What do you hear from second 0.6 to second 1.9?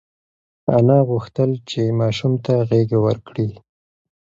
انا غوښتل چې